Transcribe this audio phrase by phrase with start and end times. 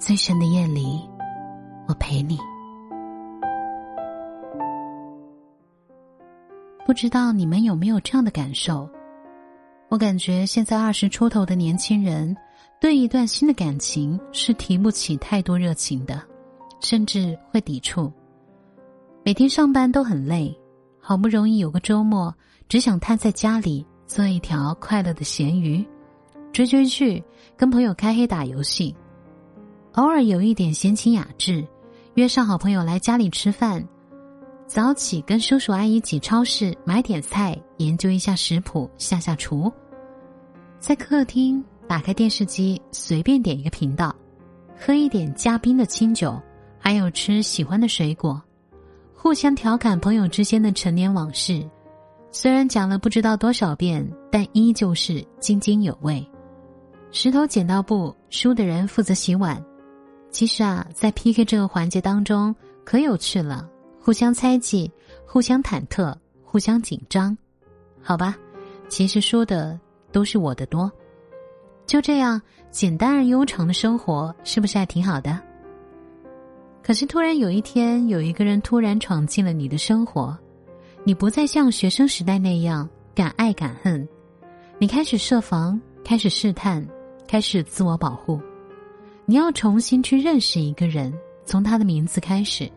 [0.00, 1.06] 最深的夜里，
[1.86, 2.38] 我陪你。
[6.86, 8.88] 不知道你们有没有这样的感受？
[9.90, 12.34] 我感觉现在二十出头的年轻人，
[12.80, 16.22] 对一段新的感情是提不起太多热情的，
[16.80, 18.10] 甚至会抵触。
[19.22, 20.58] 每天上班都很累，
[20.98, 22.34] 好不容易有个周末。
[22.70, 25.86] 只想瘫在家里做一条快乐的咸鱼，
[26.52, 27.22] 追追剧，
[27.54, 28.94] 跟朋友开黑打游戏，
[29.94, 31.66] 偶尔有一点闲情雅致，
[32.14, 33.84] 约上好朋友来家里吃饭，
[34.66, 39.70] 早起跟叔叔阿姨挤超市买点菜，研究一下食谱，下下厨，
[40.78, 44.14] 在客厅打开电视机，随便点一个频道，
[44.78, 46.40] 喝一点加冰的清酒，
[46.78, 48.40] 还有吃喜欢的水果，
[49.12, 51.68] 互相调侃朋友之间的陈年往事。
[52.30, 56.24] 虽然讲了不知道多少遍，但依旧是津津有味。
[57.10, 59.60] 石头剪刀布，输的人负责洗碗。
[60.30, 63.68] 其实啊，在 PK 这个环节当中，可有趣了，
[64.00, 64.90] 互相猜忌，
[65.26, 66.14] 互相忐忑，
[66.44, 67.36] 互相紧张。
[68.00, 68.36] 好吧，
[68.88, 69.78] 其实输的
[70.12, 70.90] 都是我的多。
[71.84, 75.38] 就这样简单而悠长的生活，是不是还挺好的？
[76.82, 80.36] 可是突然有一天，有一个人突然闯进了你的生活。
[81.02, 84.08] 你不再像学生时代那样敢爱敢恨，
[84.78, 86.86] 你开始设防，开始试探，
[87.26, 88.40] 开始自我保护。
[89.30, 92.68] 你要重新去认识一个人，从他的名字开始，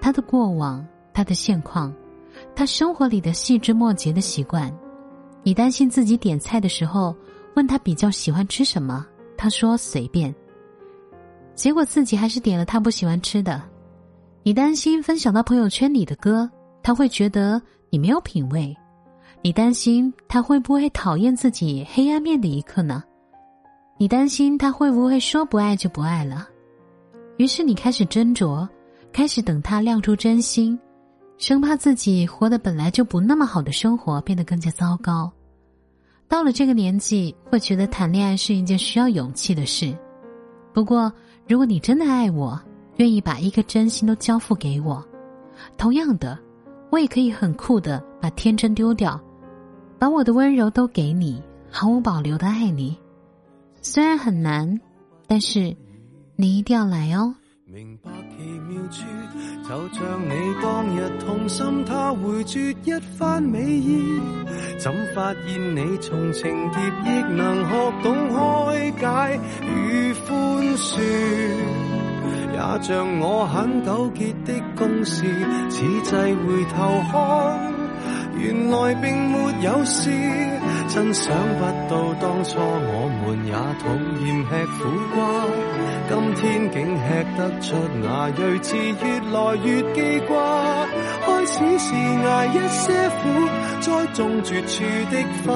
[0.00, 0.82] 他的过往，
[1.12, 1.94] 他的现况，
[2.54, 4.74] 他生活里的细枝末节的习惯。
[5.42, 7.14] 你担心自己点菜的时候
[7.56, 10.34] 问他比较喜欢吃什么，他说随便，
[11.54, 13.62] 结果自己还是点了他不喜欢吃的。
[14.44, 16.50] 你担心分享到朋友圈里的歌。
[16.82, 17.60] 他会觉得
[17.90, 18.74] 你没有品味，
[19.42, 23.04] 你担心他会不会讨厌自己黑暗面的一刻呢？
[23.98, 26.46] 你担心他会不会说不爱就不爱了？
[27.38, 28.68] 于是你开始斟酌，
[29.12, 30.78] 开始等他亮出真心，
[31.38, 35.32] 生怕自己活得本来就不那么好的生活变得更加糟糕。
[36.28, 39.96] 到了这个年纪，会觉得谈恋爱是一件需要勇气的事。
[40.74, 41.10] 不过，
[41.48, 42.60] 如果你真的爱我，
[42.96, 45.02] 愿意把一颗真心都交付给我，
[45.78, 46.38] 同样的。
[46.90, 49.20] 我也可以很酷的把天真丢掉，
[49.98, 52.96] 把我的温柔都给你，毫无保留的爱你。
[53.88, 54.80] 虽然很难，
[55.28, 55.76] 但是
[56.34, 57.36] 你一定要来哦。
[57.66, 59.04] 明白奇妙处，
[59.62, 64.02] 就像你当日痛心，他回绝一番美意。
[64.80, 71.00] 怎发现你从情劫亦能学懂开解与宽恕？
[72.52, 75.22] 也像我很纠结的公事，
[75.70, 77.72] 此际回头看，
[78.36, 80.10] 原来并没有事。
[80.88, 82.14] 真想不到
[83.78, 83.84] 讨
[84.24, 84.78] 厌吃苦
[85.14, 85.18] 瓜，
[86.08, 87.04] 今天竟吃
[87.36, 90.32] 得出那睿智，越来越记挂。
[91.24, 92.84] 开始是挨一些
[93.20, 93.22] 苦，
[93.80, 95.46] 栽种绝处的花。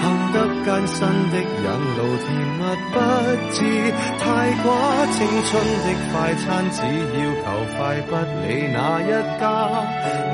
[0.00, 0.96] 行得艰辛
[1.32, 1.66] 的引
[1.96, 2.26] 路，甜
[2.58, 2.60] 蜜
[2.92, 2.96] 不
[3.52, 3.56] 知
[4.20, 4.24] 太
[4.62, 4.66] 寡。
[5.12, 5.50] 青春
[5.84, 7.46] 的快餐，只要求
[7.78, 9.44] 快，不理那一家。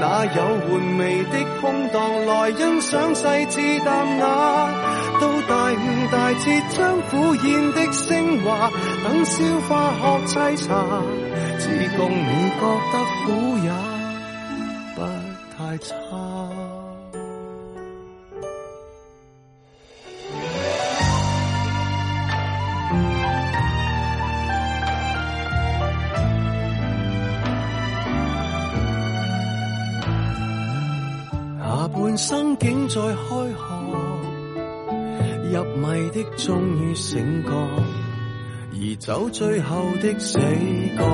[0.01, 4.25] 哪有玩味的空档来欣赏细致淡雅？
[5.21, 5.77] 到大悟
[6.11, 8.71] 大彻，将苦宴的升华，
[9.05, 11.03] 等消化学沏茶，
[11.61, 11.65] 只
[11.97, 12.63] 共你觉
[12.93, 12.95] 得
[13.25, 13.27] 苦
[13.63, 13.71] 也
[14.97, 14.99] 不
[15.57, 16.84] 太差。
[32.15, 33.93] 人生竟在开河，
[35.51, 40.39] 入迷的终于醒觉，而走最后的死
[40.97, 41.05] 角，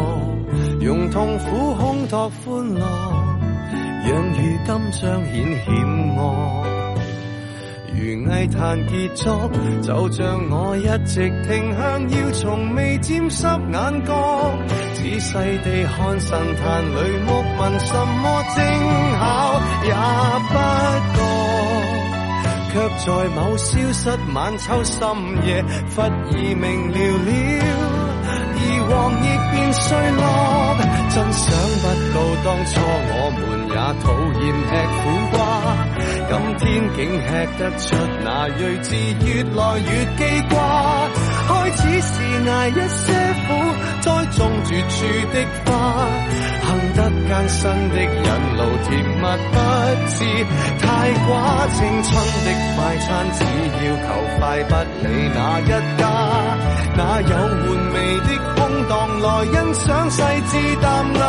[0.80, 2.80] 用痛苦烘托欢乐，
[4.04, 6.79] 让如今彰显险恶。
[8.00, 9.28] 如艺坛结束，
[9.82, 14.58] 就像我一直停向，要从未沾湿眼角。
[14.94, 18.64] 仔细地看神坛里木问什么精
[19.18, 19.20] 巧
[19.84, 19.92] 也
[20.48, 20.52] 不
[21.14, 21.18] 觉，
[22.72, 22.74] 却
[23.04, 23.06] 在
[23.36, 24.96] 某消失晚秋深
[25.46, 25.62] 夜，
[25.94, 26.00] 忽
[26.38, 27.99] 已明了了。
[28.62, 28.92] 而黄
[29.24, 30.22] 叶变碎落，
[31.10, 31.42] 真想
[31.80, 32.70] 不到当初
[33.12, 34.04] 我们也讨
[34.40, 34.70] 厌吃
[35.00, 35.02] 苦
[35.32, 35.38] 瓜，
[36.28, 37.28] 今天竟吃
[37.58, 37.82] 得出
[38.22, 38.28] 那
[38.58, 38.88] 睿智，
[39.26, 40.20] 越来越记
[40.50, 40.54] 挂。
[41.76, 42.14] 只是
[42.50, 43.12] 挨一些
[43.46, 43.48] 苦，
[44.00, 44.06] 栽
[44.36, 44.96] 种绝处
[45.32, 45.70] 的花，
[46.64, 47.58] 行得艰辛
[47.90, 48.26] 的人
[48.56, 49.56] 路甜蜜不
[50.08, 50.18] 知
[50.80, 50.86] 太
[51.26, 51.30] 寡。
[51.72, 52.08] 青春
[52.44, 54.08] 的快餐只要求
[54.38, 54.72] 快，不
[55.02, 55.68] 理哪一
[55.98, 56.02] 家，
[56.96, 58.28] 哪有玩味的？
[58.60, 61.20] 空档来欣赏细致淡雅，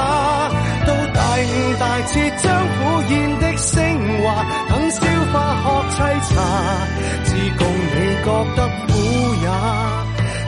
[0.85, 2.79] 到大悟大彻将苦
[3.09, 3.77] 咽的升
[4.21, 4.25] 华，
[4.69, 4.99] 等消
[5.31, 5.95] 化喝凄
[6.29, 6.35] 茶，
[7.23, 7.61] 只共
[7.94, 8.59] 你觉得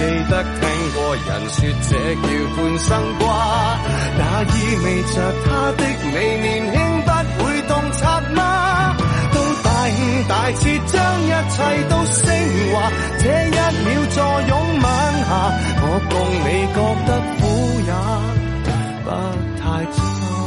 [0.00, 0.60] 记得听
[0.94, 1.60] 过人说，
[1.90, 2.24] 这叫
[2.56, 2.88] 半生
[3.18, 3.22] 瓜。
[4.16, 5.14] 那意味着
[5.44, 5.80] 他的
[6.10, 6.74] 美年轻
[7.04, 7.08] 不
[7.44, 7.70] 会洞
[8.00, 8.00] 察
[8.34, 8.96] 吗？
[10.28, 11.56] 大彻将一切
[11.88, 12.22] 都升
[12.72, 12.74] 华，
[13.18, 14.16] 这一秒坐
[14.48, 14.84] 拥晚
[15.28, 15.28] 霞，
[15.82, 16.12] 我共
[16.46, 17.40] 你觉得苦
[17.86, 17.90] 也
[19.04, 19.06] 不
[19.60, 19.62] 太
[19.92, 20.39] 差。